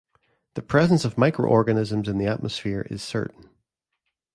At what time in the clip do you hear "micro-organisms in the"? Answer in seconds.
1.19-2.25